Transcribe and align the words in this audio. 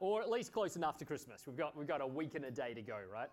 or 0.00 0.20
at 0.20 0.30
least 0.30 0.52
close 0.52 0.76
enough 0.76 0.96
to 0.98 1.04
Christmas. 1.04 1.46
We've 1.46 1.56
got, 1.56 1.76
we've 1.76 1.88
got 1.88 2.00
a 2.00 2.06
week 2.06 2.34
and 2.34 2.44
a 2.44 2.50
day 2.50 2.74
to 2.74 2.82
go, 2.82 2.98
right? 3.12 3.28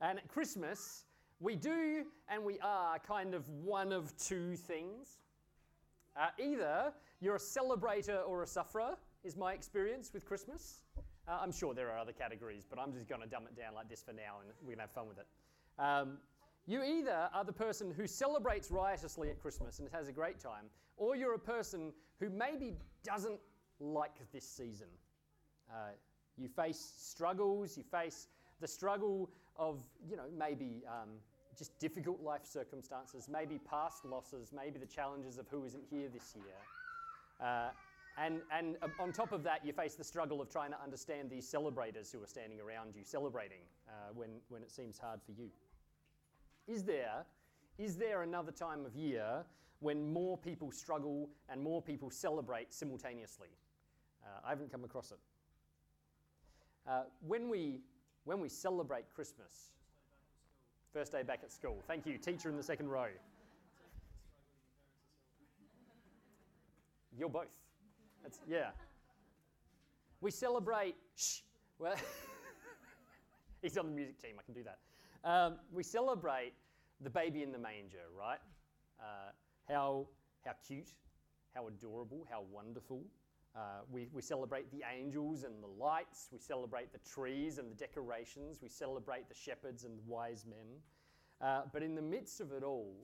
And 0.00 0.18
at 0.18 0.28
Christmas, 0.28 1.04
we 1.40 1.56
do 1.56 2.04
and 2.28 2.44
we 2.44 2.58
are 2.60 2.98
kind 2.98 3.34
of 3.34 3.48
one 3.48 3.92
of 3.92 4.16
two 4.16 4.56
things. 4.56 5.18
Uh, 6.16 6.28
either 6.42 6.92
you're 7.20 7.36
a 7.36 7.38
celebrator 7.38 8.26
or 8.26 8.42
a 8.42 8.46
sufferer, 8.46 8.96
is 9.24 9.36
my 9.36 9.54
experience 9.54 10.12
with 10.12 10.26
Christmas. 10.26 10.80
Uh, 11.26 11.38
I'm 11.40 11.50
sure 11.50 11.72
there 11.72 11.90
are 11.90 11.98
other 11.98 12.12
categories, 12.12 12.66
but 12.68 12.78
I'm 12.78 12.92
just 12.92 13.08
going 13.08 13.22
to 13.22 13.26
dumb 13.26 13.44
it 13.46 13.56
down 13.56 13.74
like 13.74 13.88
this 13.88 14.02
for 14.02 14.12
now 14.12 14.40
and 14.40 14.52
we're 14.60 14.74
going 14.74 14.78
to 14.78 14.82
have 14.82 14.90
fun 14.90 15.08
with 15.08 15.18
it. 15.18 15.26
Um, 15.78 16.18
you 16.66 16.82
either 16.82 17.28
are 17.32 17.44
the 17.44 17.52
person 17.52 17.92
who 17.94 18.06
celebrates 18.06 18.70
riotously 18.70 19.30
at 19.30 19.40
Christmas 19.40 19.78
and 19.78 19.88
has 19.92 20.08
a 20.08 20.12
great 20.12 20.38
time, 20.38 20.64
or 20.96 21.16
you're 21.16 21.34
a 21.34 21.38
person 21.38 21.92
who 22.20 22.30
maybe 22.30 22.74
doesn't 23.02 23.38
like 23.80 24.14
this 24.32 24.48
season. 24.48 24.86
Uh, 25.74 25.90
you 26.36 26.48
face 26.48 26.92
struggles, 26.96 27.76
you 27.76 27.82
face 27.82 28.28
the 28.60 28.68
struggle 28.68 29.30
of, 29.56 29.82
you 30.08 30.16
know, 30.16 30.24
maybe 30.36 30.82
um, 30.86 31.10
just 31.58 31.76
difficult 31.78 32.20
life 32.22 32.44
circumstances, 32.44 33.28
maybe 33.30 33.58
past 33.58 34.04
losses, 34.04 34.52
maybe 34.54 34.78
the 34.78 34.86
challenges 34.86 35.38
of 35.38 35.48
who 35.48 35.64
isn't 35.64 35.82
here 35.90 36.08
this 36.12 36.34
year. 36.36 37.46
Uh, 37.46 37.70
and, 38.16 38.40
and 38.52 38.76
on 39.00 39.12
top 39.12 39.32
of 39.32 39.42
that, 39.42 39.64
you 39.66 39.72
face 39.72 39.94
the 39.94 40.04
struggle 40.04 40.40
of 40.40 40.48
trying 40.48 40.70
to 40.70 40.80
understand 40.82 41.30
these 41.30 41.48
celebrators 41.48 42.12
who 42.12 42.22
are 42.22 42.26
standing 42.26 42.60
around 42.60 42.94
you 42.96 43.02
celebrating 43.04 43.62
uh, 43.88 44.12
when, 44.14 44.30
when 44.48 44.62
it 44.62 44.70
seems 44.70 44.98
hard 44.98 45.20
for 45.26 45.32
you. 45.32 45.50
Is 46.68 46.84
there, 46.84 47.24
is 47.78 47.96
there 47.96 48.22
another 48.22 48.52
time 48.52 48.86
of 48.86 48.94
year 48.94 49.44
when 49.80 50.12
more 50.12 50.38
people 50.38 50.70
struggle 50.70 51.28
and 51.48 51.60
more 51.60 51.82
people 51.82 52.08
celebrate 52.08 52.72
simultaneously? 52.72 53.48
Uh, 54.24 54.46
I 54.46 54.50
haven't 54.50 54.70
come 54.70 54.84
across 54.84 55.10
it. 55.10 55.18
Uh, 56.86 57.02
when, 57.26 57.48
we, 57.48 57.80
when 58.24 58.40
we 58.40 58.48
celebrate 58.48 59.04
Christmas, 59.14 59.70
first 60.92 61.12
day 61.12 61.22
back 61.22 61.40
at 61.42 61.52
school. 61.52 61.82
Thank 61.86 62.06
you, 62.06 62.18
teacher 62.18 62.48
in 62.48 62.56
the 62.56 62.62
second 62.62 62.88
row. 62.88 63.08
You're 67.18 67.28
both. 67.28 67.46
That's, 68.22 68.38
yeah. 68.48 68.70
We 70.20 70.30
celebrate, 70.30 70.94
shh, 71.16 71.40
well, 71.78 71.96
he's 73.62 73.76
on 73.76 73.86
the 73.86 73.92
music 73.92 74.20
team, 74.20 74.32
I 74.38 74.42
can 74.42 74.54
do 74.54 74.62
that. 74.64 74.78
Um, 75.28 75.56
we 75.72 75.82
celebrate 75.82 76.52
the 77.00 77.10
baby 77.10 77.42
in 77.42 77.50
the 77.50 77.58
manger, 77.58 78.06
right? 78.18 78.38
Uh, 79.00 79.32
how, 79.68 80.06
how 80.44 80.52
cute, 80.66 80.90
how 81.54 81.66
adorable, 81.68 82.26
how 82.30 82.44
wonderful. 82.52 83.02
Uh, 83.56 83.82
we, 83.90 84.08
we 84.12 84.20
celebrate 84.20 84.70
the 84.72 84.82
angels 84.98 85.44
and 85.44 85.62
the 85.62 85.82
lights. 85.84 86.28
We 86.32 86.38
celebrate 86.38 86.92
the 86.92 86.98
trees 87.08 87.58
and 87.58 87.70
the 87.70 87.76
decorations. 87.76 88.58
We 88.60 88.68
celebrate 88.68 89.28
the 89.28 89.34
shepherds 89.34 89.84
and 89.84 89.96
the 89.96 90.02
wise 90.06 90.44
men. 90.44 90.66
Uh, 91.40 91.62
but 91.72 91.82
in 91.82 91.94
the 91.94 92.02
midst 92.02 92.40
of 92.40 92.52
it 92.52 92.64
all, 92.64 92.94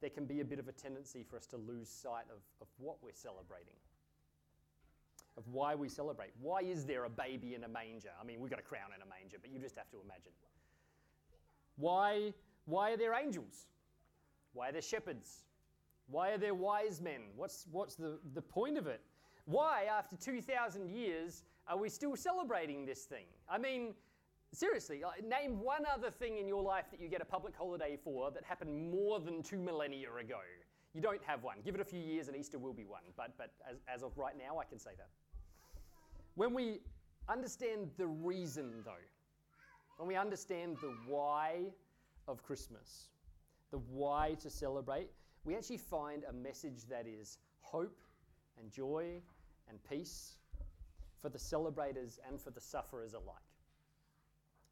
there 0.00 0.10
can 0.10 0.24
be 0.24 0.40
a 0.40 0.44
bit 0.44 0.58
of 0.58 0.68
a 0.68 0.72
tendency 0.72 1.22
for 1.28 1.36
us 1.36 1.46
to 1.46 1.56
lose 1.56 1.88
sight 1.88 2.24
of, 2.30 2.38
of 2.60 2.68
what 2.78 2.96
we're 3.02 3.12
celebrating, 3.12 3.74
of 5.36 5.46
why 5.48 5.74
we 5.74 5.88
celebrate. 5.88 6.30
Why 6.40 6.60
is 6.60 6.86
there 6.86 7.04
a 7.04 7.10
baby 7.10 7.54
in 7.54 7.64
a 7.64 7.68
manger? 7.68 8.10
I 8.20 8.24
mean, 8.24 8.40
we've 8.40 8.50
got 8.50 8.60
a 8.60 8.62
crown 8.62 8.90
in 8.96 9.02
a 9.02 9.06
manger, 9.06 9.36
but 9.40 9.50
you 9.50 9.58
just 9.58 9.76
have 9.76 9.90
to 9.90 9.98
imagine. 10.02 10.32
Why, 11.76 12.32
why 12.64 12.92
are 12.92 12.96
there 12.96 13.14
angels? 13.14 13.66
Why 14.52 14.70
are 14.70 14.72
there 14.72 14.82
shepherds? 14.82 15.44
Why 16.06 16.30
are 16.30 16.38
there 16.38 16.54
wise 16.54 17.00
men? 17.00 17.20
What's, 17.36 17.66
what's 17.70 17.94
the, 17.94 18.18
the 18.34 18.42
point 18.42 18.78
of 18.78 18.86
it? 18.86 19.02
Why, 19.48 19.84
after 19.90 20.14
2,000 20.14 20.90
years, 20.90 21.42
are 21.66 21.78
we 21.78 21.88
still 21.88 22.14
celebrating 22.16 22.84
this 22.84 23.04
thing? 23.04 23.24
I 23.48 23.56
mean, 23.56 23.94
seriously, 24.52 25.02
uh, 25.02 25.08
name 25.26 25.60
one 25.60 25.84
other 25.90 26.10
thing 26.10 26.36
in 26.36 26.46
your 26.46 26.62
life 26.62 26.90
that 26.90 27.00
you 27.00 27.08
get 27.08 27.22
a 27.22 27.24
public 27.24 27.56
holiday 27.56 27.96
for 27.96 28.30
that 28.30 28.44
happened 28.44 28.90
more 28.90 29.20
than 29.20 29.42
two 29.42 29.58
millennia 29.58 30.14
ago. 30.14 30.40
You 30.92 31.00
don't 31.00 31.24
have 31.24 31.42
one. 31.42 31.56
Give 31.64 31.74
it 31.74 31.80
a 31.80 31.84
few 31.84 31.98
years 31.98 32.28
and 32.28 32.36
Easter 32.36 32.58
will 32.58 32.74
be 32.74 32.84
one. 32.84 33.00
But, 33.16 33.38
but 33.38 33.52
as, 33.66 33.78
as 33.88 34.02
of 34.02 34.18
right 34.18 34.34
now, 34.36 34.58
I 34.58 34.66
can 34.66 34.78
say 34.78 34.90
that. 34.98 35.08
When 36.34 36.52
we 36.52 36.80
understand 37.26 37.88
the 37.96 38.06
reason, 38.06 38.82
though, 38.84 38.92
when 39.96 40.08
we 40.08 40.14
understand 40.14 40.76
the 40.82 40.94
why 41.06 41.72
of 42.26 42.42
Christmas, 42.42 43.08
the 43.70 43.78
why 43.78 44.36
to 44.42 44.50
celebrate, 44.50 45.08
we 45.44 45.56
actually 45.56 45.78
find 45.78 46.24
a 46.28 46.34
message 46.34 46.84
that 46.90 47.06
is 47.06 47.38
hope 47.62 47.96
and 48.58 48.70
joy 48.70 49.22
and 49.68 49.78
peace 49.88 50.36
for 51.20 51.28
the 51.28 51.38
celebrators 51.38 52.18
and 52.26 52.40
for 52.40 52.50
the 52.50 52.60
sufferers 52.60 53.14
alike. 53.14 53.36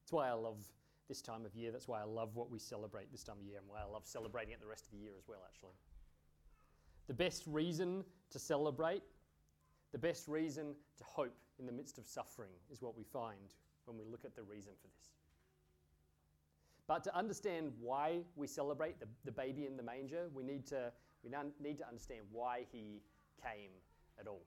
That's 0.03 0.13
why 0.13 0.29
I 0.29 0.33
love 0.33 0.65
this 1.09 1.21
time 1.21 1.45
of 1.45 1.55
year. 1.55 1.73
That's 1.73 1.89
why 1.89 2.01
I 2.01 2.05
love 2.05 2.37
what 2.37 2.51
we 2.51 2.59
celebrate 2.59 3.11
this 3.11 3.25
time 3.25 3.37
of 3.41 3.47
year 3.47 3.59
and 3.59 3.69
why 3.69 3.81
I 3.81 3.93
love 3.93 4.07
celebrating 4.07 4.53
it 4.53 4.61
the 4.61 4.67
rest 4.67 4.87
of 4.87 4.93
the 4.93 4.99
year 4.99 5.13
as 5.19 5.27
well, 5.29 5.41
actually. 5.47 5.75
The 7.07 7.15
best 7.15 7.45
reason 7.47 8.05
to 8.31 8.39
celebrate, 8.39 9.03
the 9.93 9.99
best 9.99 10.29
reason 10.29 10.75
to 10.99 11.05
hope 11.05 11.37
in 11.59 11.67
the 11.67 11.73
midst 11.73 11.99
of 11.99 12.07
suffering 12.07 12.53
is 12.71 12.83
what 12.83 12.97
we 12.97 13.05
find 13.05 13.55
when 13.85 13.97
we 13.97 14.05
look 14.05 14.25
at 14.25 14.35
the 14.35 14.43
reason 14.43 14.73
for 14.81 14.89
this. 14.89 15.11
But 16.87 17.03
to 17.05 17.17
understand 17.17 17.73
why 17.81 18.21
we 18.37 18.47
celebrate 18.47 19.01
the, 19.01 19.07
the 19.25 19.33
baby 19.33 19.67
in 19.67 19.77
the 19.77 19.83
manger, 19.83 20.29
we 20.33 20.43
need 20.45 20.67
to, 20.69 20.93
we 21.23 21.31
need 21.61 21.79
to 21.79 21.87
understand 21.87 22.21
why 22.31 22.65
he 22.71 23.03
came 23.43 23.71
at 24.21 24.27
all. 24.27 24.43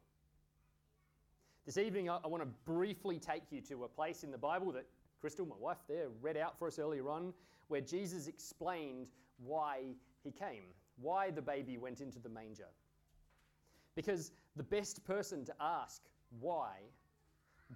This 1.65 1.77
evening, 1.77 2.09
I, 2.09 2.19
I 2.23 2.27
want 2.27 2.43
to 2.43 2.49
briefly 2.65 3.19
take 3.19 3.43
you 3.51 3.61
to 3.61 3.83
a 3.83 3.87
place 3.87 4.23
in 4.23 4.31
the 4.31 4.37
Bible 4.37 4.71
that 4.71 4.85
Crystal, 5.21 5.45
my 5.45 5.55
wife, 5.59 5.77
there, 5.87 6.07
read 6.21 6.37
out 6.37 6.57
for 6.57 6.67
us 6.67 6.79
earlier 6.79 7.09
on, 7.09 7.33
where 7.67 7.81
Jesus 7.81 8.27
explained 8.27 9.07
why 9.37 9.95
he 10.23 10.31
came, 10.31 10.63
why 11.01 11.29
the 11.29 11.41
baby 11.41 11.77
went 11.77 12.01
into 12.01 12.19
the 12.19 12.29
manger. 12.29 12.67
Because 13.95 14.31
the 14.55 14.63
best 14.63 15.03
person 15.03 15.45
to 15.45 15.53
ask 15.59 16.01
why, 16.39 16.77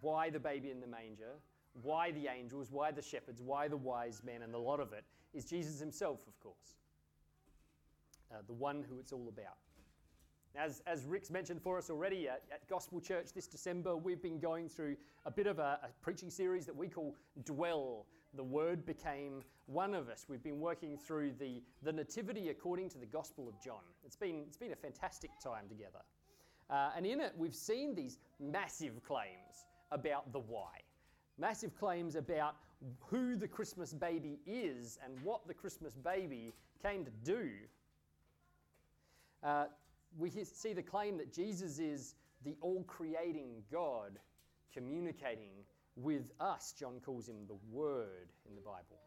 why 0.02 0.30
the 0.30 0.40
baby 0.40 0.72
in 0.72 0.80
the 0.80 0.88
manger, 0.88 1.40
why 1.82 2.12
the 2.12 2.28
angels, 2.28 2.70
why 2.72 2.92
the 2.92 3.02
shepherds, 3.02 3.42
why 3.42 3.68
the 3.68 3.78
wise 3.78 4.22
men, 4.24 4.42
and 4.42 4.54
the 4.54 4.58
lot 4.58 4.80
of 4.80 4.94
it, 4.94 5.04
is 5.34 5.46
Jesus 5.46 5.80
himself, 5.80 6.26
of 6.28 6.40
course. 6.40 6.78
Uh, 8.32 8.38
the 8.48 8.54
one 8.54 8.86
who 8.90 9.00
it's 9.00 9.12
all 9.12 9.28
about. 9.28 9.58
As, 10.56 10.84
as 10.86 11.06
Rick's 11.06 11.32
mentioned 11.32 11.62
for 11.62 11.80
us 11.80 11.90
already 11.90 12.30
at, 12.30 12.44
at, 12.52 12.68
Gospel 12.70 13.02
Church 13.02 13.34
this 13.34 13.48
December, 13.48 13.98
we've 13.98 14.22
been 14.22 14.40
going 14.40 14.70
through 14.70 14.96
a 15.26 15.32
bit 15.32 15.48
of 15.48 15.58
a, 15.58 15.80
a, 15.84 15.90
preaching 16.02 16.30
series 16.30 16.66
that 16.68 16.76
we 16.76 16.88
call 16.88 17.16
Dwell. 17.44 18.06
The 18.36 18.44
Word 18.44 18.86
became 18.86 19.42
one 19.66 19.96
of 19.96 20.10
us. 20.10 20.26
We've 20.30 20.44
been 20.44 20.60
working 20.60 20.96
through 20.96 21.34
the, 21.40 21.64
the 21.82 21.92
Nativity 21.92 22.50
according 22.50 22.90
to 22.90 23.00
the 23.00 23.06
Gospel 23.08 23.48
of 23.48 23.60
John. 23.64 23.82
It's 24.06 24.16
been, 24.16 24.44
it's 24.48 24.58
been 24.58 24.74
a 24.74 24.76
fantastic 24.76 25.32
time 25.44 25.68
together. 25.68 26.02
Uh, 26.70 26.92
and 26.96 27.06
in 27.06 27.20
it, 27.20 27.34
we've 27.36 27.56
seen 27.56 27.96
these 27.96 28.20
massive 28.40 29.04
claims 29.04 29.66
about 29.92 30.32
the 30.34 30.40
why. 30.40 30.82
Massive 31.40 31.76
claims 31.76 32.16
about 32.16 32.56
who 33.00 33.36
the 33.36 33.48
Christmas 33.48 33.92
baby 33.92 34.40
is 34.46 35.00
and 35.04 35.20
what 35.24 35.48
the 35.48 35.54
Christmas 35.54 35.96
baby 35.96 36.54
came 36.84 37.06
to 37.06 37.12
do. 37.24 37.50
Uh, 39.42 39.66
we 40.18 40.30
see 40.30 40.74
the 40.74 40.84
claim 40.84 41.18
that 41.18 41.34
Jesus 41.34 41.80
is 41.80 42.16
the 42.44 42.56
all 42.62 42.84
creating 42.84 43.64
God 43.72 44.20
communicating 44.74 45.54
with 45.96 46.32
us. 46.40 46.74
John 46.78 47.00
calls 47.04 47.28
him 47.28 47.48
the 47.48 47.58
Word 47.72 48.32
in 48.48 48.56
the 48.56 48.62
Bible. 48.62 49.00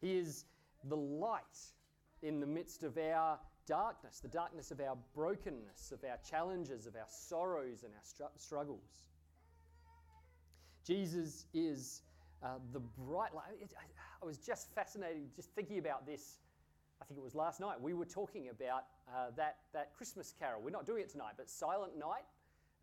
He 0.00 0.16
is 0.16 0.44
the 0.84 0.96
light 0.96 1.42
in 2.22 2.40
the 2.40 2.46
midst 2.46 2.82
of 2.82 2.96
our 2.96 3.38
darkness, 3.66 4.20
the 4.20 4.28
darkness 4.28 4.70
of 4.70 4.80
our 4.80 4.96
brokenness, 5.14 5.92
of 5.92 6.02
our 6.04 6.18
challenges, 6.28 6.86
of 6.86 6.96
our 6.96 7.06
sorrows, 7.08 7.84
and 7.84 7.92
our 7.94 8.04
str- 8.04 8.36
struggles. 8.36 9.06
Jesus 10.86 11.46
is 11.52 12.02
uh, 12.42 12.54
the 12.72 12.80
bright 12.80 13.34
light. 13.34 13.52
I 14.22 14.26
was 14.26 14.38
just 14.38 14.74
fascinated 14.74 15.34
just 15.36 15.50
thinking 15.54 15.78
about 15.78 16.06
this 16.06 16.38
I 17.00 17.04
think 17.04 17.18
it 17.18 17.22
was 17.24 17.34
last 17.34 17.60
night, 17.60 17.80
we 17.80 17.94
were 17.94 18.04
talking 18.04 18.48
about 18.48 18.84
uh, 19.08 19.30
that, 19.36 19.58
that 19.72 19.94
Christmas 19.96 20.34
carol. 20.38 20.60
We're 20.62 20.70
not 20.70 20.86
doing 20.86 21.02
it 21.02 21.08
tonight, 21.08 21.34
but 21.36 21.48
Silent 21.48 21.98
Night, 21.98 22.24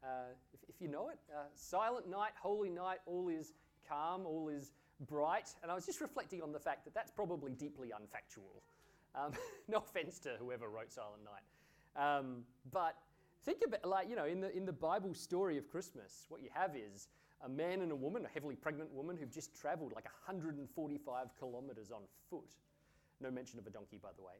uh, 0.03 0.33
if, 0.53 0.59
if, 0.67 0.81
you 0.81 0.87
know 0.87 1.09
it. 1.09 1.19
Uh, 1.31 1.43
Silent 1.55 2.09
Night, 2.09 2.31
Holy 2.41 2.69
Night, 2.69 2.97
all 3.05 3.29
is 3.29 3.53
calm, 3.87 4.25
all 4.25 4.49
is 4.49 4.71
bright. 5.07 5.53
And 5.61 5.71
I 5.71 5.75
was 5.75 5.85
just 5.85 6.01
reflecting 6.01 6.41
on 6.41 6.51
the 6.51 6.59
fact 6.59 6.83
that 6.85 6.93
that's 6.93 7.11
probably 7.11 7.53
deeply 7.53 7.89
unfactual. 7.89 8.61
Um, 9.15 9.33
no 9.67 9.77
offense 9.77 10.19
to 10.19 10.31
whoever 10.39 10.67
wrote 10.67 10.91
Silent 10.91 11.23
Night. 11.23 12.17
Um, 12.19 12.43
but 12.71 12.95
think 13.45 13.59
about, 13.65 13.85
like, 13.87 14.09
you 14.09 14.15
know, 14.15 14.25
in 14.25 14.41
the, 14.41 14.55
in 14.55 14.65
the 14.65 14.73
Bible 14.73 15.13
story 15.13 15.57
of 15.57 15.69
Christmas, 15.69 16.25
what 16.29 16.41
you 16.41 16.49
have 16.53 16.75
is 16.75 17.07
a 17.45 17.49
man 17.49 17.81
and 17.81 17.91
a 17.91 17.95
woman, 17.95 18.25
a 18.25 18.29
heavily 18.29 18.55
pregnant 18.55 18.91
woman, 18.91 19.15
who've 19.15 19.31
just 19.31 19.55
traveled 19.55 19.93
like 19.93 20.05
145 20.05 21.27
kilometers 21.39 21.91
on 21.91 22.01
foot 22.29 22.55
no 23.21 23.31
mention 23.31 23.59
of 23.59 23.67
a 23.67 23.69
donkey, 23.69 23.99
by 24.01 24.09
the 24.15 24.23
way. 24.23 24.35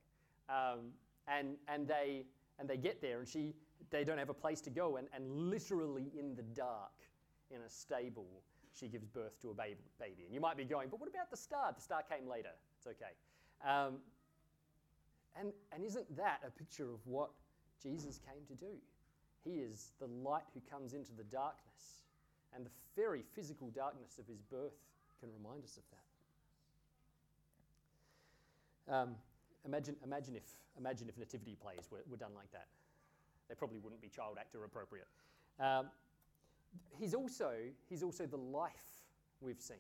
Um, 0.50 0.92
and, 1.28 1.58
and, 1.68 1.88
they, 1.88 2.26
and 2.60 2.70
they 2.70 2.78
get 2.78 3.02
there, 3.02 3.20
and 3.20 3.28
she, 3.28 3.54
they 3.90 4.04
don't 4.04 4.18
have 4.18 4.30
a 4.30 4.34
place 4.34 4.62
to 4.62 4.70
go, 4.70 4.98
and, 4.98 5.08
and 5.14 5.30
literally 5.50 6.12
in 6.18 6.36
the 6.36 6.44
dark, 6.44 6.92
in 7.50 7.62
a 7.62 7.70
stable, 7.70 8.44
she 8.78 8.88
gives 8.88 9.08
birth 9.08 9.40
to 9.42 9.50
a 9.50 9.54
baby. 9.54 10.24
And 10.26 10.34
you 10.34 10.42
might 10.42 10.58
be 10.58 10.66
going, 10.66 10.90
but 10.90 11.00
what 11.00 11.10
about 11.10 11.32
the 11.32 11.38
star? 11.38 11.74
The 11.76 11.82
star 11.82 12.04
came 12.04 12.30
later. 12.30 12.52
It's 12.78 12.88
okay. 12.88 13.16
Um, 13.66 13.98
and, 15.40 15.52
and 15.72 15.84
isn't 15.84 16.16
that 16.18 16.42
a 16.46 16.52
picture 16.52 16.92
of 16.92 17.00
what 17.06 17.30
Jesus 17.82 18.20
came 18.20 18.46
to 18.48 18.56
do? 18.56 18.74
He 19.44 19.60
is 19.60 19.92
the 20.00 20.08
light 20.08 20.44
who 20.54 20.62
comes 20.70 20.94
into 20.94 21.14
the 21.14 21.24
darkness. 21.24 22.04
And 22.56 22.66
the 22.66 22.72
very 22.96 23.24
physical 23.34 23.70
darkness 23.70 24.20
of 24.20 24.28
his 24.28 24.42
birth 24.42 24.76
can 25.20 25.30
remind 25.32 25.64
us 25.64 25.78
of 25.78 25.84
that. 25.92 26.07
Um, 28.90 29.16
imagine, 29.66 29.96
imagine, 30.04 30.36
if, 30.36 30.44
imagine 30.78 31.10
if 31.10 31.18
nativity 31.18 31.56
plays 31.62 31.88
were, 31.92 32.04
were 32.10 32.18
done 32.18 32.32
like 32.36 32.52
that. 32.52 32.68
They 33.50 33.56
probably 33.56 33.80
wouldn't 33.80 34.02
be 34.02 34.10
child 34.10 34.38
actor 34.40 34.64
appropriate. 34.64 35.08
Um, 35.60 35.88
he's, 36.98 37.14
also, 37.14 37.52
he's 37.90 38.04
also 38.04 38.26
the 38.26 38.38
life 38.38 38.72
we've 39.42 39.62
seen. 39.62 39.78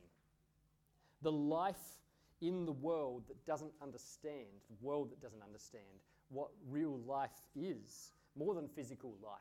The 1.21 1.31
life 1.31 1.97
in 2.41 2.65
the 2.65 2.71
world 2.71 3.23
that 3.27 3.45
doesn't 3.45 3.71
understand, 3.81 4.47
the 4.69 4.85
world 4.85 5.11
that 5.11 5.21
doesn't 5.21 5.41
understand 5.41 5.83
what 6.29 6.49
real 6.69 6.99
life 7.07 7.41
is, 7.55 8.11
more 8.37 8.53
than 8.53 8.67
physical 8.67 9.15
life. 9.23 9.39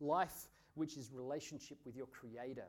Life 0.00 0.48
which 0.74 0.96
is 0.96 1.10
relationship 1.12 1.78
with 1.84 1.96
your 1.96 2.06
Creator, 2.06 2.66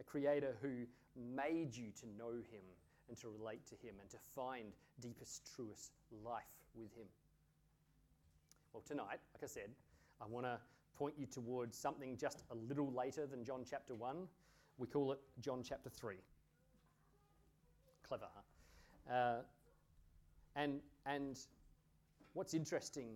a 0.00 0.04
Creator 0.04 0.56
who 0.60 0.86
made 1.16 1.74
you 1.74 1.86
to 2.00 2.06
know 2.18 2.32
Him 2.32 2.62
and 3.08 3.16
to 3.18 3.28
relate 3.28 3.66
to 3.66 3.74
Him 3.86 3.94
and 4.00 4.10
to 4.10 4.18
find 4.34 4.72
deepest, 5.00 5.48
truest 5.54 5.92
life 6.24 6.44
with 6.74 6.94
Him. 6.96 7.06
Well, 8.72 8.82
tonight, 8.86 9.20
like 9.34 9.42
I 9.42 9.46
said, 9.46 9.70
I 10.20 10.26
want 10.26 10.46
to 10.46 10.58
point 10.98 11.14
you 11.18 11.26
towards 11.26 11.78
something 11.78 12.16
just 12.16 12.42
a 12.50 12.54
little 12.54 12.92
later 12.92 13.26
than 13.26 13.44
John 13.44 13.64
chapter 13.68 13.94
1. 13.94 14.16
We 14.78 14.86
call 14.86 15.12
it 15.12 15.20
John 15.40 15.62
chapter 15.62 15.90
3. 15.90 16.16
Clever, 18.06 18.26
huh? 18.34 19.12
Uh, 19.12 19.36
and, 20.54 20.80
and 21.04 21.38
what's 22.32 22.54
interesting 22.54 23.08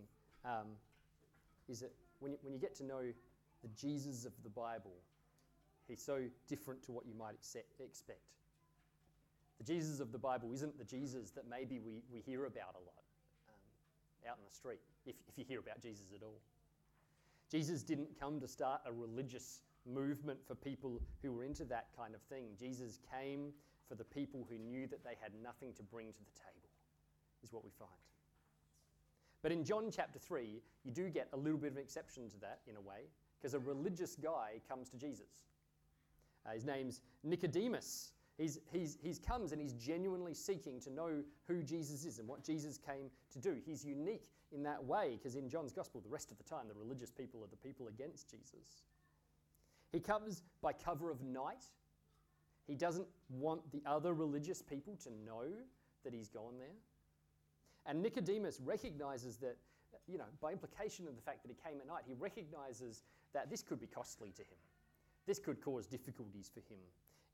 um, 0.45 0.69
is 1.69 1.81
that 1.81 1.93
when 2.21 2.33
you, 2.33 2.39
when 2.43 2.53
you 2.53 2.61
get 2.61 2.75
to 2.77 2.85
know 2.85 3.03
the 3.63 3.69
Jesus 3.77 4.25
of 4.25 4.33
the 4.43 4.51
Bible, 4.51 4.95
he's 5.89 6.03
so 6.03 6.21
different 6.49 6.83
to 6.85 6.93
what 6.93 7.07
you 7.07 7.15
might 7.15 7.35
expect. 7.73 8.21
The 9.61 9.65
Jesus 9.65 10.01
of 10.01 10.11
the 10.11 10.19
Bible 10.19 10.53
isn't 10.55 10.79
the 10.79 10.85
Jesus 10.85 11.33
that 11.33 11.45
maybe 11.49 11.79
we, 11.79 12.01
we 12.11 12.21
hear 12.21 12.47
about 12.47 12.75
a 12.75 12.81
lot 12.81 13.05
um, 13.47 14.31
out 14.31 14.39
in 14.39 14.45
the 14.49 14.55
street, 14.55 14.81
if, 15.05 15.17
if 15.29 15.37
you 15.37 15.45
hear 15.47 15.61
about 15.61 15.83
Jesus 15.83 16.07
at 16.17 16.23
all. 16.23 16.41
Jesus 17.53 17.83
didn't 17.83 18.09
come 18.19 18.41
to 18.41 18.49
start 18.49 18.81
a 18.87 18.93
religious 18.93 19.61
movement 19.87 20.39
for 20.47 20.55
people 20.55 21.03
who 21.23 21.33
were 21.33 21.45
into 21.45 21.65
that 21.65 21.89
kind 21.95 22.15
of 22.15 22.23
thing. 22.23 22.47
Jesus 22.59 23.01
came 23.13 23.53
for 23.87 23.97
the 23.97 24.05
people 24.05 24.47
who 24.49 24.57
knew 24.57 24.87
that 24.87 25.05
they 25.05 25.15
had 25.21 25.33
nothing 25.43 25.75
to 25.75 25.83
bring 25.83 26.07
to 26.07 26.21
the 26.21 26.41
table, 26.41 26.71
is 27.43 27.53
what 27.53 27.63
we 27.63 27.71
find. 27.79 27.91
But 29.43 29.53
in 29.53 29.63
John 29.63 29.91
chapter 29.95 30.19
3, 30.19 30.63
you 30.85 30.91
do 30.91 31.11
get 31.11 31.29
a 31.35 31.37
little 31.37 31.59
bit 31.59 31.73
of 31.73 31.77
an 31.77 31.83
exception 31.83 32.31
to 32.31 32.41
that 32.41 32.61
in 32.67 32.77
a 32.77 32.81
way, 32.81 33.11
because 33.39 33.53
a 33.53 33.59
religious 33.59 34.17
guy 34.17 34.61
comes 34.69 34.89
to 34.91 34.97
Jesus. 34.97 35.29
Uh, 36.47 36.53
his 36.53 36.65
name's 36.65 37.03
Nicodemus. 37.25 38.13
He's, 38.41 38.59
he's, 38.73 38.97
he's 39.03 39.19
comes 39.19 39.53
and 39.53 39.61
he's 39.61 39.75
genuinely 39.75 40.33
seeking 40.33 40.81
to 40.81 40.91
know 40.91 41.23
who 41.47 41.63
Jesus 41.63 42.07
is 42.07 42.19
and 42.19 42.27
what 42.27 42.43
Jesus 42.43 42.79
came 42.79 43.11
to 43.33 43.39
do. 43.39 43.57
He's 43.67 43.85
unique 43.85 44.31
in 44.51 44.63
that 44.63 44.83
way 44.83 45.19
because 45.19 45.37
in 45.37 45.47
John's 45.47 45.73
gospel, 45.73 46.01
the 46.01 46.09
rest 46.09 46.31
of 46.31 46.39
the 46.39 46.45
time, 46.45 46.67
the 46.67 46.75
religious 46.75 47.11
people 47.11 47.45
are 47.45 47.49
the 47.49 47.57
people 47.57 47.89
against 47.89 48.31
Jesus. 48.31 48.85
He 49.93 50.01
comes 50.01 50.43
by 50.63 50.73
cover 50.73 51.11
of 51.11 51.23
night. 51.23 51.65
He 52.67 52.75
doesn't 52.75 53.07
want 53.29 53.61
the 53.73 53.83
other 53.85 54.15
religious 54.15 54.63
people 54.63 54.97
to 55.05 55.11
know 55.27 55.45
that 56.03 56.15
he's 56.15 56.31
gone 56.31 56.55
there. 56.59 56.79
And 57.85 58.01
Nicodemus 58.01 58.59
recognizes 58.65 59.37
that, 59.39 59.59
you 60.09 60.17
know, 60.17 60.25
by 60.41 60.53
implication 60.53 61.07
of 61.07 61.15
the 61.15 61.23
fact 61.23 61.43
that 61.43 61.51
he 61.51 61.57
came 61.69 61.79
at 61.79 61.87
night, 61.87 62.05
he 62.07 62.15
recognizes 62.15 63.03
that 63.35 63.51
this 63.51 63.63
could 63.63 63.81
be 63.81 63.87
costly 63.87 64.31
to 64.31 64.43
him. 64.43 64.59
This 65.27 65.39
could 65.39 65.61
cause 65.61 65.87
difficulties 65.87 66.51
for 66.53 66.61
him 66.61 66.81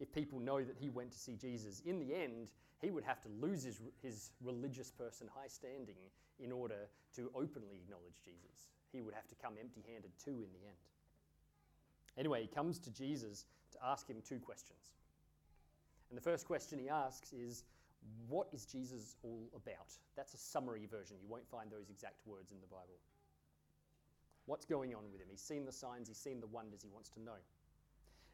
if 0.01 0.13
people 0.13 0.39
know 0.39 0.63
that 0.63 0.77
he 0.79 0.89
went 0.89 1.13
to 1.13 1.19
see 1.19 1.37
Jesus. 1.37 1.83
In 1.85 1.99
the 1.99 2.15
end, 2.15 2.49
he 2.81 2.91
would 2.91 3.05
have 3.05 3.21
to 3.23 3.29
lose 3.41 3.65
his, 3.65 3.81
his 4.03 4.31
religious 4.43 4.91
person 4.91 5.29
high 5.35 5.49
standing 5.49 5.97
in 6.39 6.53
order 6.53 6.89
to 7.15 7.31
openly 7.35 7.77
acknowledge 7.83 8.21
Jesus. 8.25 8.69
He 8.93 9.01
would 9.01 9.15
have 9.15 9.27
to 9.29 9.35
come 9.35 9.55
empty 9.59 9.83
handed 9.91 10.11
too 10.23 10.31
in 10.31 10.53
the 10.53 10.67
end. 10.67 10.77
Anyway, 12.19 12.43
he 12.43 12.49
comes 12.49 12.79
to 12.81 12.91
Jesus 12.91 13.47
to 13.73 13.79
ask 13.85 14.09
him 14.09 14.17
two 14.27 14.39
questions. 14.39 14.93
And 16.11 16.17
the 16.17 16.23
first 16.23 16.47
question 16.47 16.79
he 16.79 16.89
asks 16.89 17.33
is, 17.33 17.65
What 18.29 18.49
is 18.53 18.65
Jesus 18.65 19.17
all 19.23 19.51
about? 19.55 19.93
That's 20.17 20.35
a 20.35 20.39
summary 20.39 20.87
version. 20.91 21.17
You 21.21 21.29
won't 21.29 21.49
find 21.49 21.71
those 21.71 21.91
exact 21.91 22.27
words 22.27 22.53
in 22.53 22.61
the 22.61 22.67
Bible. 22.67 23.01
What's 24.47 24.65
going 24.65 24.95
on 24.95 25.03
with 25.11 25.21
him? 25.21 25.27
He's 25.31 25.43
seen 25.43 25.65
the 25.65 25.73
signs, 25.73 26.09
he's 26.09 26.19
seen 26.19 26.41
the 26.41 26.47
wonders, 26.47 26.83
he 26.83 26.89
wants 26.89 27.11
to 27.11 27.23
know. 27.23 27.41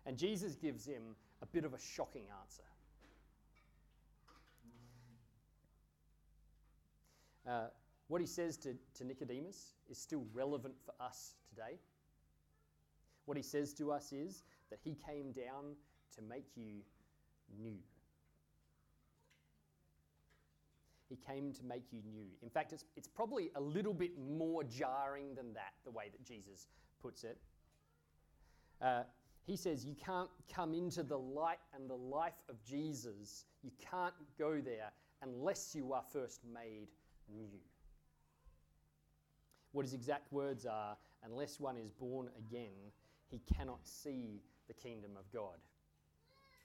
And 0.04 0.18
Jesus 0.18 0.54
gives 0.54 0.84
him 0.84 1.16
a 1.42 1.46
bit 1.46 1.64
of 1.64 1.74
a 1.74 1.78
shocking 1.78 2.24
answer. 2.40 2.62
Uh, 7.46 7.66
what 8.08 8.20
he 8.20 8.26
says 8.26 8.56
to, 8.58 8.74
to 8.94 9.04
Nicodemus 9.04 9.74
is 9.90 9.98
still 9.98 10.24
relevant 10.32 10.74
for 10.84 10.94
us 11.04 11.34
today. 11.48 11.78
What 13.26 13.36
he 13.36 13.42
says 13.42 13.72
to 13.74 13.90
us 13.90 14.12
is 14.12 14.44
that 14.70 14.78
he 14.82 14.96
came 15.06 15.32
down 15.32 15.74
to 16.16 16.22
make 16.22 16.46
you 16.54 16.82
new. 17.60 17.78
He 21.08 21.18
came 21.26 21.52
to 21.52 21.64
make 21.64 21.84
you 21.90 22.00
new. 22.14 22.28
In 22.42 22.48
fact, 22.48 22.72
it's, 22.72 22.84
it's 22.96 23.08
probably 23.08 23.50
a 23.54 23.60
little 23.60 23.92
bit 23.92 24.12
more 24.18 24.64
jarring 24.64 25.34
than 25.34 25.52
that, 25.54 25.72
the 25.84 25.90
way 25.90 26.04
that 26.10 26.24
Jesus 26.24 26.68
puts 27.02 27.24
it. 27.24 27.38
Uh, 28.80 29.02
he 29.44 29.56
says, 29.56 29.84
You 29.84 29.94
can't 29.94 30.30
come 30.52 30.74
into 30.74 31.02
the 31.02 31.18
light 31.18 31.58
and 31.74 31.88
the 31.88 31.94
life 31.94 32.40
of 32.48 32.62
Jesus. 32.64 33.44
You 33.62 33.70
can't 33.90 34.14
go 34.38 34.60
there 34.60 34.92
unless 35.22 35.74
you 35.74 35.92
are 35.92 36.02
first 36.12 36.40
made 36.52 36.88
new. 37.34 37.60
What 39.72 39.84
his 39.84 39.94
exact 39.94 40.32
words 40.32 40.66
are, 40.66 40.96
unless 41.24 41.58
one 41.58 41.76
is 41.76 41.90
born 41.90 42.28
again, 42.38 42.92
he 43.28 43.40
cannot 43.56 43.86
see 43.86 44.42
the 44.68 44.74
kingdom 44.74 45.12
of 45.18 45.30
God. 45.32 45.56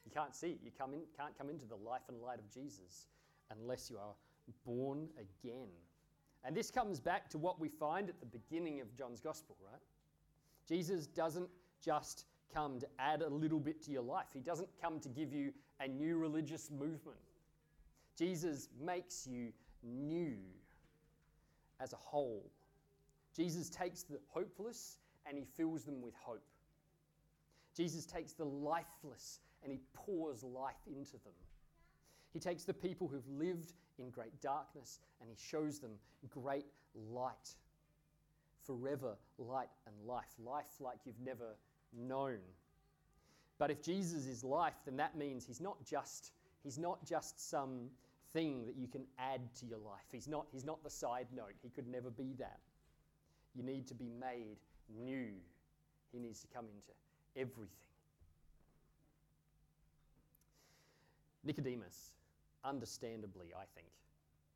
You 0.05 0.11
can't 0.13 0.35
see 0.35 0.51
it. 0.51 0.59
You 0.63 0.71
come 0.77 0.93
in, 0.93 1.01
can't 1.17 1.37
come 1.37 1.49
into 1.49 1.65
the 1.65 1.75
life 1.75 2.01
and 2.09 2.21
light 2.21 2.39
of 2.39 2.49
Jesus 2.53 3.07
unless 3.51 3.89
you 3.89 3.97
are 3.97 4.13
born 4.65 5.07
again. 5.17 5.69
And 6.43 6.55
this 6.55 6.71
comes 6.71 6.99
back 6.99 7.29
to 7.31 7.37
what 7.37 7.59
we 7.59 7.67
find 7.67 8.09
at 8.09 8.19
the 8.19 8.25
beginning 8.25 8.81
of 8.81 8.95
John's 8.95 9.19
gospel, 9.19 9.57
right? 9.69 9.81
Jesus 10.67 11.07
doesn't 11.07 11.49
just 11.83 12.25
come 12.53 12.79
to 12.79 12.87
add 12.99 13.21
a 13.21 13.29
little 13.29 13.59
bit 13.59 13.81
to 13.83 13.91
your 13.91 14.01
life, 14.01 14.27
He 14.33 14.39
doesn't 14.39 14.69
come 14.81 14.99
to 15.01 15.09
give 15.09 15.33
you 15.33 15.53
a 15.79 15.87
new 15.87 16.17
religious 16.17 16.69
movement. 16.71 17.17
Jesus 18.17 18.69
makes 18.83 19.27
you 19.27 19.51
new 19.83 20.37
as 21.79 21.93
a 21.93 21.97
whole. 21.97 22.49
Jesus 23.35 23.69
takes 23.69 24.03
the 24.03 24.19
hopeless 24.27 24.97
and 25.25 25.37
He 25.37 25.45
fills 25.45 25.83
them 25.83 26.01
with 26.01 26.13
hope. 26.15 26.43
Jesus 27.75 28.05
takes 28.05 28.33
the 28.33 28.45
lifeless 28.45 29.39
and 29.63 29.71
He 29.71 29.79
pours 29.93 30.43
life 30.43 30.75
into 30.87 31.13
them. 31.13 31.33
He 32.33 32.39
takes 32.39 32.63
the 32.63 32.73
people 32.73 33.07
who've 33.07 33.27
lived 33.27 33.73
in 33.97 34.09
great 34.09 34.41
darkness 34.41 34.99
and 35.19 35.29
he 35.29 35.35
shows 35.35 35.79
them 35.79 35.91
great 36.29 36.65
light. 36.93 37.55
Forever 38.63 39.15
light 39.37 39.69
and 39.85 39.95
life, 40.05 40.33
life 40.37 40.79
like 40.79 40.97
you've 41.05 41.19
never 41.19 41.55
known. 41.93 42.39
But 43.59 43.71
if 43.71 43.81
Jesus 43.81 44.25
is 44.27 44.43
life, 44.43 44.75
then 44.85 44.97
that 44.97 45.17
means 45.17 45.45
he's 45.45 45.61
not 45.61 45.77
just 45.85 46.31
he's 46.63 46.77
not 46.77 47.03
just 47.05 47.49
some 47.49 47.89
thing 48.33 48.65
that 48.65 48.75
you 48.75 48.87
can 48.87 49.03
add 49.17 49.41
to 49.59 49.65
your 49.65 49.79
life. 49.79 50.05
He's 50.11 50.27
not 50.27 50.47
he's 50.51 50.65
not 50.65 50.83
the 50.83 50.89
side 50.89 51.27
note. 51.35 51.55
He 51.61 51.69
could 51.69 51.87
never 51.87 52.09
be 52.09 52.33
that. 52.39 52.59
You 53.55 53.63
need 53.63 53.87
to 53.87 53.95
be 53.95 54.09
made 54.19 54.57
new. 55.03 55.31
He 56.11 56.19
needs 56.19 56.41
to 56.41 56.47
come 56.47 56.65
into 56.65 56.91
everything. 57.35 57.69
Nicodemus 61.43 62.11
understandably, 62.63 63.47
I 63.55 63.63
think, 63.73 63.87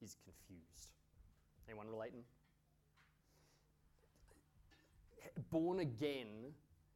is 0.01 0.17
confused. 0.23 0.91
Anyone 1.67 1.87
relating? 1.87 2.23
Born 5.49 5.79
again, 5.79 6.53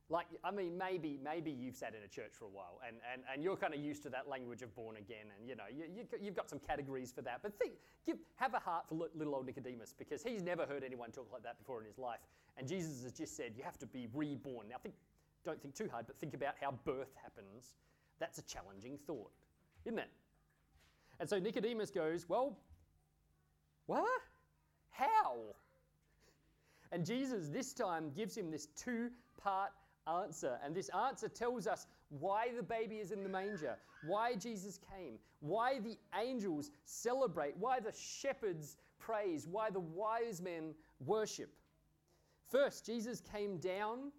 like, 0.10 0.28
I 0.44 0.52
mean, 0.52 0.78
maybe, 0.78 1.20
maybe 1.24 1.50
you've 1.50 1.76
sat 1.76 1.96
in 1.96 2.04
a 2.04 2.08
church 2.08 2.34
for 2.38 2.46
a 2.46 2.50
while 2.50 2.80
and, 2.88 2.98
and, 3.12 3.24
and 3.32 3.44
you're 3.44 3.56
kind 3.56 3.74
of 3.74 3.80
used 3.80 4.04
to 4.04 4.10
that 4.10 4.30
language 4.30 4.62
of 4.62 4.76
born 4.76 4.98
again 4.98 5.26
and, 5.38 5.50
you 5.50 5.56
know, 5.56 5.64
you, 5.76 5.86
you, 6.20 6.26
have 6.26 6.36
got 6.36 6.50
some 6.50 6.60
categories 6.60 7.12
for 7.12 7.22
that. 7.24 7.40
But 7.42 7.58
think, 7.58 7.74
give, 8.06 8.18
have 8.36 8.54
a 8.54 8.60
heart 8.60 8.88
for 8.88 9.08
little 9.16 9.34
old 9.34 9.48
Nicodemus 9.48 9.94
because 9.98 10.22
he's 10.22 10.44
never 10.44 10.66
heard 10.66 10.84
anyone 10.84 11.12
talk 11.12 11.28
like 11.34 11.44
that 11.44 11.58
before 11.58 11.80
in 11.82 11.88
his 11.88 11.98
life. 11.98 12.20
And 12.58 12.68
Jesus 12.68 13.04
has 13.04 13.14
just 13.14 13.36
said, 13.36 13.54
you 13.58 13.64
have 13.64 13.80
to 13.80 13.88
be 13.88 14.08
reborn. 14.14 14.68
Now, 14.70 14.76
think, 14.82 14.94
don't 15.44 15.62
think 15.62 15.74
too 15.74 15.90
hard, 15.92 16.06
but 16.06 16.20
think 16.20 16.36
about 16.36 16.54
how 16.62 16.72
birth 16.86 17.14
happens. 17.22 17.74
That's 18.20 18.38
a 18.38 18.44
challenging 18.44 18.98
thought, 19.08 19.32
isn't 19.86 20.00
it? 20.00 20.10
And 21.20 21.30
so 21.30 21.40
Nicodemus 21.40 21.92
goes, 21.92 22.28
Well, 22.28 22.58
what? 23.86 24.22
How? 24.92 25.38
And 26.92 27.06
Jesus 27.06 27.50
this 27.50 27.74
time 27.74 28.12
gives 28.16 28.36
him 28.38 28.52
this 28.52 28.68
two 28.76 29.10
part 29.42 29.72
answer. 30.08 30.60
And 30.64 30.76
this 30.76 30.90
answer 30.90 31.28
tells 31.28 31.68
us 31.68 31.88
why 32.10 32.50
the 32.56 32.64
baby 32.64 32.96
is 32.96 33.12
in 33.12 33.24
the 33.24 33.30
manger, 33.30 33.78
why 34.06 34.36
Jesus 34.36 34.80
came, 34.96 35.18
why 35.40 35.80
the 35.80 35.98
angels 36.20 36.72
celebrate, 36.86 37.56
why 37.58 37.80
the 37.80 37.94
shepherds 37.94 38.78
praise, 39.00 39.48
why 39.48 39.70
the 39.70 39.80
wise 39.80 40.42
men 40.42 40.74
worship. 41.06 41.52
First, 42.50 42.86
Jesus 42.86 43.22
came 43.22 43.58
down 43.58 44.12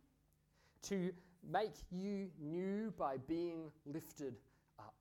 to 0.83 1.13
make 1.51 1.75
you 1.91 2.29
new 2.41 2.93
by 2.99 3.17
being 3.29 3.71
lifted 3.85 4.35
up. 4.79 4.95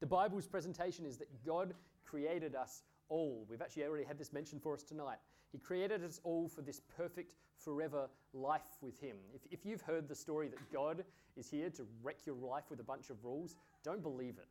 The 0.00 0.06
Bible's 0.06 0.46
presentation 0.46 1.06
is 1.06 1.16
that 1.18 1.28
God 1.44 1.74
created 2.04 2.54
us 2.54 2.82
all. 3.08 3.46
We've 3.48 3.62
actually 3.62 3.84
already 3.84 4.04
had 4.04 4.18
this 4.18 4.32
mentioned 4.32 4.62
for 4.62 4.74
us 4.74 4.82
tonight. 4.82 5.18
He 5.52 5.58
created 5.58 6.02
us 6.02 6.20
all 6.24 6.48
for 6.48 6.62
this 6.62 6.80
perfect, 6.96 7.34
forever 7.56 8.08
life 8.32 8.76
with 8.80 8.98
Him. 9.00 9.16
If, 9.34 9.42
if 9.50 9.64
you've 9.64 9.82
heard 9.82 10.08
the 10.08 10.14
story 10.14 10.48
that 10.48 10.72
God 10.72 11.04
is 11.36 11.48
here 11.48 11.70
to 11.70 11.86
wreck 12.02 12.26
your 12.26 12.36
life 12.36 12.64
with 12.70 12.80
a 12.80 12.84
bunch 12.84 13.10
of 13.10 13.24
rules, 13.24 13.56
don't 13.84 14.02
believe 14.02 14.38
it. 14.38 14.48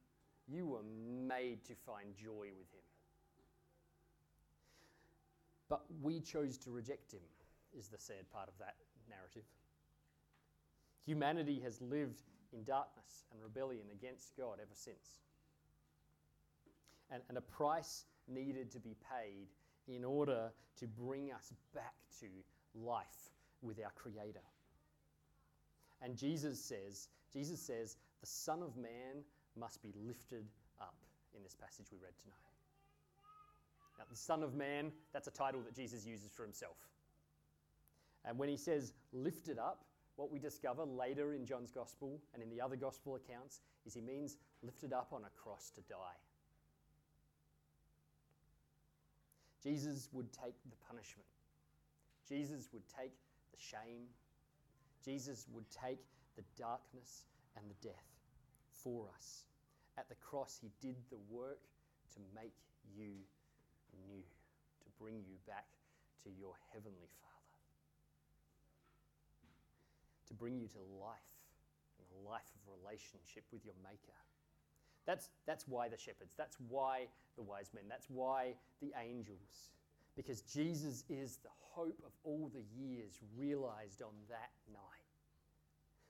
You 0.47 0.65
were 0.65 0.83
made 1.27 1.65
to 1.65 1.73
find 1.75 2.15
joy 2.15 2.47
with 2.57 2.71
Him. 2.71 2.83
But 5.69 5.81
we 6.01 6.19
chose 6.19 6.57
to 6.59 6.71
reject 6.71 7.11
Him, 7.11 7.21
is 7.77 7.87
the 7.87 7.97
sad 7.97 8.29
part 8.31 8.47
of 8.47 8.57
that 8.59 8.75
narrative. 9.09 9.43
Humanity 11.05 11.59
has 11.63 11.81
lived 11.81 12.21
in 12.53 12.63
darkness 12.63 13.25
and 13.31 13.41
rebellion 13.41 13.87
against 13.91 14.37
God 14.37 14.59
ever 14.61 14.73
since. 14.73 15.19
And, 17.11 17.21
and 17.27 17.37
a 17.37 17.41
price 17.41 18.05
needed 18.27 18.71
to 18.71 18.79
be 18.79 18.95
paid 19.11 19.47
in 19.87 20.03
order 20.03 20.51
to 20.79 20.87
bring 20.87 21.31
us 21.31 21.53
back 21.73 21.95
to 22.19 22.27
life 22.75 23.31
with 23.61 23.79
our 23.83 23.91
Creator. 23.95 24.41
And 26.01 26.17
Jesus 26.17 26.59
says, 26.59 27.07
Jesus 27.31 27.61
says, 27.61 27.97
the 28.21 28.27
Son 28.27 28.61
of 28.61 28.75
Man 28.77 29.23
must 29.59 29.81
be 29.81 29.93
lifted 30.05 30.45
up 30.81 30.95
in 31.35 31.43
this 31.43 31.55
passage 31.55 31.87
we 31.91 31.97
read 31.97 32.13
tonight. 32.21 32.37
Now, 33.97 34.05
the 34.09 34.17
Son 34.17 34.43
of 34.43 34.53
Man, 34.53 34.91
that's 35.13 35.27
a 35.27 35.31
title 35.31 35.61
that 35.61 35.75
Jesus 35.75 36.05
uses 36.05 36.31
for 36.31 36.43
himself. 36.43 36.77
And 38.25 38.37
when 38.37 38.49
he 38.49 38.57
says 38.57 38.93
lifted 39.11 39.59
up, 39.59 39.85
what 40.15 40.31
we 40.31 40.39
discover 40.39 40.83
later 40.83 41.33
in 41.33 41.45
John's 41.45 41.71
Gospel 41.71 42.19
and 42.33 42.43
in 42.43 42.49
the 42.49 42.61
other 42.61 42.75
Gospel 42.75 43.15
accounts 43.15 43.61
is 43.85 43.93
he 43.93 44.01
means 44.01 44.37
lifted 44.61 44.93
up 44.93 45.07
on 45.11 45.21
a 45.23 45.41
cross 45.41 45.71
to 45.75 45.81
die. 45.81 46.17
Jesus 49.63 50.09
would 50.11 50.27
take 50.33 50.59
the 50.69 50.75
punishment. 50.85 51.27
Jesus 52.27 52.67
would 52.73 52.83
take 52.89 53.15
the 53.51 53.59
shame. 53.59 54.11
Jesus 55.03 55.47
would 55.53 55.69
take 55.71 56.03
the 56.35 56.43
darkness 56.57 57.23
and 57.55 57.63
the 57.69 57.87
death 57.87 58.11
for 58.71 59.07
us. 59.15 59.45
At 59.97 60.09
the 60.09 60.15
cross, 60.15 60.59
he 60.59 60.71
did 60.81 60.97
the 61.09 61.21
work 61.29 61.61
to 62.15 62.19
make 62.35 62.55
you 62.91 63.23
new, 64.09 64.23
to 64.83 64.89
bring 64.99 65.23
you 65.23 65.37
back 65.47 65.67
to 66.23 66.29
your 66.29 66.55
heavenly 66.73 67.11
Father, 67.21 67.59
to 70.27 70.33
bring 70.33 70.59
you 70.59 70.67
to 70.67 70.81
life 70.99 71.39
and 71.99 72.07
a 72.19 72.29
life 72.29 72.49
of 72.57 72.61
relationship 72.81 73.43
with 73.51 73.63
your 73.63 73.75
Maker. 73.83 74.19
That's, 75.05 75.29
that's 75.45 75.67
why 75.67 75.89
the 75.89 75.97
shepherds, 75.97 76.33
that's 76.37 76.57
why 76.69 77.07
the 77.35 77.43
wise 77.43 77.71
men, 77.73 77.83
that's 77.89 78.07
why 78.09 78.55
the 78.81 78.91
angels. 79.01 79.71
Because 80.15 80.41
Jesus 80.41 81.03
is 81.09 81.37
the 81.37 81.49
hope 81.59 82.01
of 82.05 82.11
all 82.23 82.51
the 82.53 82.63
years 82.79 83.19
realized 83.37 84.01
on 84.01 84.13
that 84.29 84.51
night. 84.71 84.79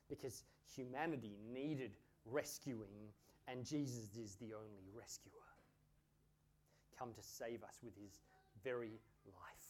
Because 0.10 0.44
humanity 0.76 1.38
needed 1.52 1.92
rescuing, 2.26 3.12
and 3.48 3.66
Jesus 3.66 4.16
is 4.18 4.36
the 4.36 4.54
only 4.54 4.90
rescuer. 4.94 5.32
Come 7.00 7.14
to 7.14 7.24
save 7.24 7.64
us 7.64 7.80
with 7.84 7.96
his 7.96 8.20
very 8.64 9.00
life. 9.26 9.64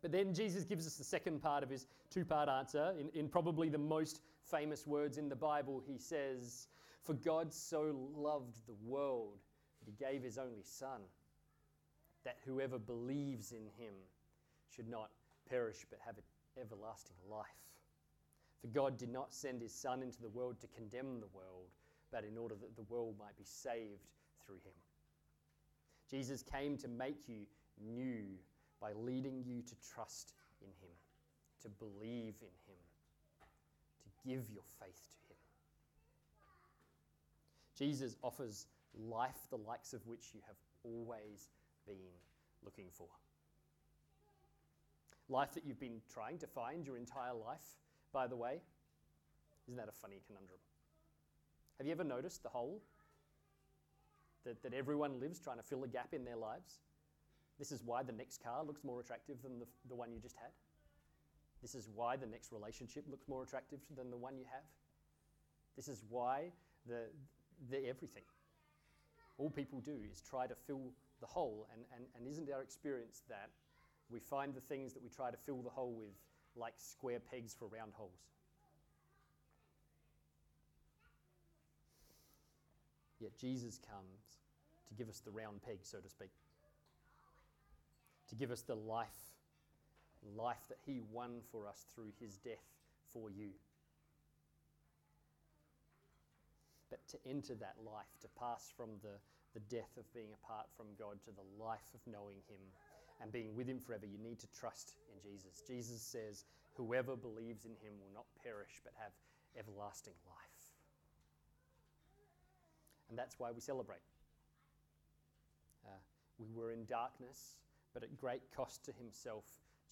But 0.00 0.10
then 0.10 0.34
Jesus 0.34 0.64
gives 0.64 0.86
us 0.86 0.94
the 0.96 1.04
second 1.04 1.40
part 1.40 1.62
of 1.62 1.70
his 1.70 1.86
two 2.10 2.24
part 2.24 2.48
answer. 2.48 2.92
In, 2.98 3.08
in 3.18 3.28
probably 3.28 3.68
the 3.68 3.78
most 3.78 4.20
famous 4.44 4.86
words 4.86 5.16
in 5.16 5.28
the 5.28 5.36
Bible, 5.36 5.82
he 5.86 5.96
says, 5.96 6.66
for 7.02 7.14
God 7.14 7.52
so 7.52 7.94
loved 8.16 8.58
the 8.66 8.76
world 8.84 9.38
that 9.80 9.90
he 9.90 10.04
gave 10.04 10.22
his 10.22 10.38
only 10.38 10.62
Son, 10.62 11.00
that 12.24 12.36
whoever 12.44 12.78
believes 12.78 13.52
in 13.52 13.66
him 13.76 13.94
should 14.74 14.88
not 14.88 15.10
perish 15.48 15.84
but 15.90 15.98
have 16.04 16.16
everlasting 16.60 17.16
life. 17.28 17.46
For 18.60 18.68
God 18.68 18.96
did 18.96 19.12
not 19.12 19.34
send 19.34 19.60
his 19.60 19.74
Son 19.74 20.02
into 20.02 20.22
the 20.22 20.28
world 20.28 20.60
to 20.60 20.68
condemn 20.68 21.18
the 21.18 21.26
world, 21.34 21.68
but 22.12 22.24
in 22.24 22.38
order 22.38 22.54
that 22.60 22.76
the 22.76 22.82
world 22.82 23.16
might 23.18 23.36
be 23.36 23.44
saved 23.44 24.06
through 24.44 24.60
him. 24.64 24.72
Jesus 26.08 26.42
came 26.42 26.76
to 26.76 26.88
make 26.88 27.28
you 27.28 27.46
new 27.84 28.24
by 28.80 28.92
leading 28.92 29.42
you 29.44 29.62
to 29.62 29.74
trust 29.94 30.34
in 30.60 30.68
him, 30.68 30.94
to 31.62 31.68
believe 31.68 32.34
in 32.40 32.54
him, 32.66 32.78
to 34.02 34.28
give 34.28 34.50
your 34.50 34.64
faith 34.78 35.00
to 35.10 35.16
him. 35.16 35.21
Jesus 37.82 38.14
offers 38.22 38.66
life 39.10 39.48
the 39.50 39.56
likes 39.56 39.92
of 39.92 40.06
which 40.06 40.30
you 40.32 40.40
have 40.46 40.54
always 40.84 41.48
been 41.84 41.96
looking 42.64 42.86
for. 42.92 43.08
Life 45.28 45.52
that 45.54 45.64
you've 45.66 45.80
been 45.80 46.00
trying 46.12 46.38
to 46.38 46.46
find 46.46 46.86
your 46.86 46.96
entire 46.96 47.34
life, 47.34 47.80
by 48.12 48.28
the 48.28 48.36
way. 48.36 48.60
Isn't 49.66 49.78
that 49.78 49.88
a 49.88 49.98
funny 50.00 50.20
conundrum? 50.28 50.60
Have 51.78 51.86
you 51.88 51.92
ever 51.92 52.04
noticed 52.04 52.44
the 52.44 52.50
hole 52.50 52.80
that, 54.44 54.62
that 54.62 54.74
everyone 54.74 55.18
lives 55.18 55.40
trying 55.40 55.56
to 55.56 55.64
fill 55.64 55.82
a 55.82 55.88
gap 55.88 56.14
in 56.14 56.24
their 56.24 56.36
lives? 56.36 56.78
This 57.58 57.72
is 57.72 57.82
why 57.84 58.04
the 58.04 58.12
next 58.12 58.44
car 58.44 58.62
looks 58.64 58.84
more 58.84 59.00
attractive 59.00 59.42
than 59.42 59.58
the, 59.58 59.66
the 59.88 59.96
one 59.96 60.12
you 60.12 60.20
just 60.20 60.36
had. 60.36 60.50
This 61.60 61.74
is 61.74 61.88
why 61.92 62.14
the 62.14 62.26
next 62.26 62.52
relationship 62.52 63.06
looks 63.10 63.26
more 63.26 63.42
attractive 63.42 63.80
than 63.96 64.08
the 64.08 64.16
one 64.16 64.38
you 64.38 64.44
have. 64.52 64.62
This 65.74 65.88
is 65.88 66.04
why 66.08 66.52
the, 66.86 67.06
the 67.70 67.88
everything. 67.88 68.24
All 69.38 69.50
people 69.50 69.80
do 69.80 69.96
is 70.10 70.20
try 70.20 70.46
to 70.46 70.54
fill 70.66 70.92
the 71.20 71.26
hole, 71.26 71.66
and, 71.72 71.82
and, 71.94 72.04
and 72.16 72.28
isn't 72.28 72.50
our 72.52 72.62
experience 72.62 73.22
that 73.28 73.50
we 74.10 74.20
find 74.20 74.54
the 74.54 74.60
things 74.60 74.92
that 74.92 75.02
we 75.02 75.08
try 75.08 75.30
to 75.30 75.36
fill 75.36 75.62
the 75.62 75.70
hole 75.70 75.94
with 75.98 76.14
like 76.54 76.74
square 76.76 77.18
pegs 77.20 77.54
for 77.58 77.68
round 77.68 77.92
holes? 77.94 78.28
Yet 83.20 83.38
Jesus 83.38 83.78
comes 83.78 84.40
to 84.88 84.94
give 84.94 85.08
us 85.08 85.20
the 85.20 85.30
round 85.30 85.62
peg, 85.62 85.78
so 85.82 85.98
to 85.98 86.08
speak, 86.08 86.30
to 88.28 88.34
give 88.34 88.50
us 88.50 88.62
the 88.62 88.74
life, 88.74 89.06
life 90.36 90.66
that 90.68 90.78
He 90.84 91.00
won 91.12 91.40
for 91.52 91.68
us 91.68 91.84
through 91.94 92.12
His 92.20 92.36
death 92.38 92.64
for 93.12 93.30
you. 93.30 93.50
But 96.92 97.00
to 97.08 97.16
enter 97.24 97.56
that 97.56 97.80
life, 97.80 98.12
to 98.20 98.28
pass 98.38 98.68
from 98.76 99.00
the, 99.00 99.16
the 99.56 99.64
death 99.72 99.96
of 99.96 100.04
being 100.12 100.28
apart 100.36 100.68
from 100.76 100.92
God 101.00 101.16
to 101.24 101.32
the 101.32 101.48
life 101.56 101.88
of 101.96 102.04
knowing 102.04 102.44
Him 102.52 102.60
and 103.24 103.32
being 103.32 103.56
with 103.56 103.66
Him 103.66 103.80
forever, 103.80 104.04
you 104.04 104.20
need 104.20 104.38
to 104.40 104.46
trust 104.52 104.92
in 105.08 105.16
Jesus. 105.24 105.64
Jesus 105.66 106.02
says, 106.02 106.44
Whoever 106.76 107.16
believes 107.16 107.64
in 107.64 107.72
Him 107.80 107.96
will 107.96 108.12
not 108.12 108.28
perish 108.44 108.76
but 108.84 108.92
have 109.00 109.16
everlasting 109.56 110.12
life. 110.28 110.60
And 113.08 113.18
that's 113.18 113.38
why 113.40 113.52
we 113.52 113.60
celebrate. 113.60 114.04
Uh, 115.88 115.96
we 116.38 116.52
were 116.52 116.72
in 116.72 116.84
darkness, 116.84 117.56
but 117.94 118.02
at 118.02 118.18
great 118.20 118.42
cost 118.54 118.84
to 118.84 118.92
Himself, 118.92 119.44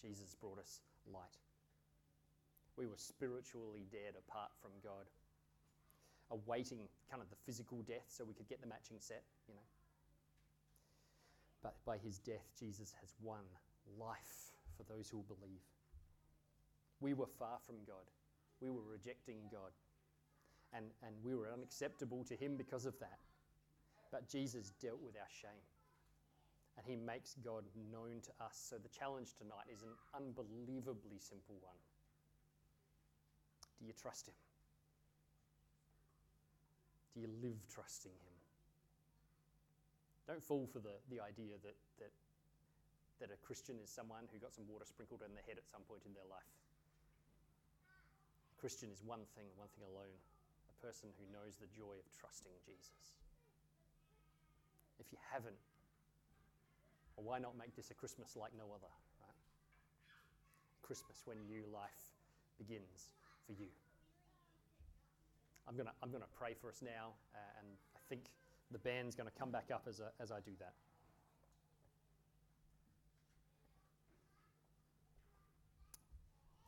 Jesus 0.02 0.37
brought 0.38 0.59
us 0.59 0.80
light. 1.11 1.40
We 2.76 2.87
were 2.87 3.00
spiritually 3.00 3.88
dead 3.90 4.21
apart 4.21 4.50
from 4.61 4.73
God 4.85 5.09
awaiting 6.31 6.81
kind 7.11 7.23
of 7.23 7.29
the 7.31 7.37
physical 7.47 7.83
death 7.83 8.07
so 8.09 8.25
we 8.25 8.35
could 8.35 8.49
get 8.49 8.61
the 8.61 8.67
matching 8.67 8.97
set, 8.99 9.23
you 9.49 9.55
know. 9.55 9.69
But 11.63 11.75
by 11.85 11.99
his 11.99 12.19
death, 12.19 12.47
Jesus 12.59 12.95
has 13.01 13.15
won 13.21 13.45
life 13.99 14.53
for 14.77 14.85
those 14.85 15.09
who 15.09 15.19
will 15.19 15.37
believe. 15.37 15.61
We 17.01 17.15
were 17.15 17.27
far 17.39 17.59
from 17.67 17.77
God. 17.87 18.07
We 18.61 18.71
were 18.71 18.85
rejecting 18.91 19.39
God. 19.51 19.73
And, 20.73 20.87
and 21.03 21.15
we 21.25 21.35
were 21.35 21.51
unacceptable 21.53 22.25
to 22.25 22.37
him 22.37 22.57
because 22.57 22.87
of 22.87 22.99
that. 23.01 23.19
But 24.13 24.29
Jesus 24.29 24.73
dealt 24.81 25.01
with 25.03 25.17
our 25.17 25.31
shame. 25.31 25.67
And 26.77 26.87
he 26.87 26.97
makes 26.97 27.35
God 27.45 27.65
known 27.93 28.23
to 28.23 28.45
us. 28.45 28.57
So 28.71 28.77
the 28.77 28.89
challenge 28.89 29.35
tonight 29.37 29.67
is 29.73 29.83
an 29.83 29.93
unbelievably 30.15 31.19
simple 31.19 31.57
one. 31.61 31.77
Do 33.81 33.87
you 33.87 33.93
trust 34.01 34.29
Him? 34.29 34.35
Do 37.14 37.21
you 37.21 37.31
live 37.43 37.59
trusting 37.67 38.12
Him? 38.12 38.37
Don't 40.31 40.43
fall 40.43 40.67
for 40.71 40.79
the, 40.79 40.95
the 41.11 41.19
idea 41.19 41.59
that, 41.67 41.75
that, 41.99 42.14
that 43.19 43.35
a 43.35 43.38
Christian 43.43 43.83
is 43.83 43.90
someone 43.90 44.31
who 44.31 44.38
got 44.38 44.55
some 44.55 44.69
water 44.71 44.87
sprinkled 44.87 45.26
on 45.26 45.35
their 45.35 45.43
head 45.43 45.59
at 45.59 45.67
some 45.67 45.83
point 45.90 46.07
in 46.07 46.14
their 46.14 46.29
life. 46.31 46.55
A 48.55 48.57
Christian 48.62 48.95
is 48.95 49.02
one 49.02 49.26
thing, 49.35 49.50
one 49.59 49.69
thing 49.75 49.83
alone 49.90 50.14
a 50.71 50.76
person 50.79 51.11
who 51.19 51.26
knows 51.35 51.59
the 51.59 51.67
joy 51.75 51.99
of 51.99 52.07
trusting 52.14 52.55
Jesus. 52.62 53.19
If 55.02 55.11
you 55.11 55.19
haven't, 55.33 55.59
well, 57.17 57.26
why 57.26 57.38
not 57.43 57.59
make 57.59 57.75
this 57.75 57.90
a 57.90 57.97
Christmas 57.99 58.37
like 58.37 58.55
no 58.55 58.71
other, 58.71 58.93
right? 59.21 59.40
Christmas 60.83 61.26
when 61.26 61.43
new 61.50 61.67
life 61.75 62.14
begins 62.57 63.12
for 63.47 63.52
you. 63.52 63.69
I'm 65.71 65.77
going 65.77 65.87
to 65.87 65.95
I'm 66.03 66.11
gonna 66.11 66.27
pray 66.37 66.55
for 66.61 66.69
us 66.69 66.83
now, 66.83 67.15
uh, 67.33 67.61
and 67.61 67.69
I 67.95 68.00
think 68.09 68.23
the 68.73 68.79
band's 68.79 69.15
going 69.15 69.31
to 69.31 69.39
come 69.39 69.53
back 69.53 69.71
up 69.73 69.87
as, 69.89 70.00
a, 70.00 70.11
as 70.21 70.33
I 70.33 70.41
do 70.41 70.50
that. 70.59 70.75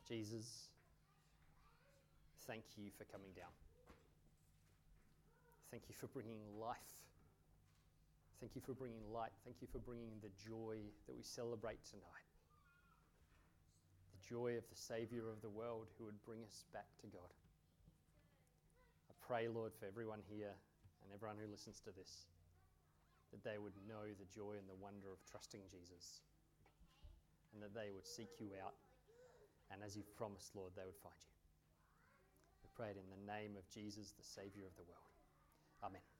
Jesus, 0.07 0.69
thank 2.47 2.63
you 2.77 2.91
for 2.97 3.03
coming 3.11 3.31
down. 3.35 3.51
Thank 5.69 5.83
you 5.89 5.95
for 5.99 6.07
bringing 6.07 6.39
life. 6.57 6.77
Thank 8.39 8.55
you 8.55 8.61
for 8.61 8.71
bringing 8.73 9.03
light. 9.11 9.31
Thank 9.43 9.57
you 9.59 9.67
for 9.69 9.79
bringing 9.79 10.11
the 10.21 10.31
joy 10.47 10.77
that 11.07 11.15
we 11.15 11.23
celebrate 11.23 11.83
tonight. 11.83 12.29
The 14.15 14.35
joy 14.35 14.55
of 14.55 14.63
the 14.69 14.79
Savior 14.79 15.27
of 15.27 15.41
the 15.41 15.49
world 15.49 15.87
who 15.97 16.05
would 16.05 16.23
bring 16.23 16.39
us 16.47 16.63
back 16.71 16.87
to 17.01 17.07
God. 17.07 17.42
Pray, 19.27 19.47
Lord, 19.47 19.71
for 19.73 19.87
everyone 19.87 20.19
here 20.27 20.51
and 21.01 21.09
everyone 21.13 21.39
who 21.39 21.49
listens 21.49 21.79
to 21.87 21.91
this, 21.95 22.27
that 23.31 23.43
they 23.43 23.57
would 23.57 23.73
know 23.87 24.11
the 24.19 24.27
joy 24.29 24.59
and 24.59 24.67
the 24.67 24.77
wonder 24.77 25.07
of 25.11 25.23
trusting 25.23 25.63
Jesus, 25.71 26.21
and 27.53 27.63
that 27.63 27.73
they 27.73 27.89
would 27.89 28.05
seek 28.05 28.29
you 28.39 28.51
out, 28.59 28.75
and 29.71 29.81
as 29.81 29.95
you've 29.95 30.11
promised, 30.15 30.55
Lord, 30.55 30.75
they 30.75 30.85
would 30.85 30.99
find 31.01 31.15
you. 31.23 31.35
We 32.61 32.69
pray 32.75 32.91
it 32.91 32.99
in 32.99 33.07
the 33.09 33.23
name 33.25 33.55
of 33.57 33.63
Jesus, 33.71 34.11
the 34.11 34.27
Saviour 34.27 34.67
of 34.67 34.75
the 34.75 34.85
world. 34.85 35.15
Amen. 35.83 36.12